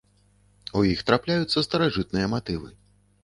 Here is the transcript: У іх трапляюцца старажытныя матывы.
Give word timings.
У 0.79 0.81
іх 0.93 1.03
трапляюцца 1.09 1.63
старажытныя 1.67 2.31
матывы. 2.35 2.73